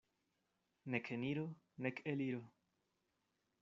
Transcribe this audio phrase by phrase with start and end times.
[0.91, 1.45] Nek eniro,
[1.83, 2.43] nek eliro.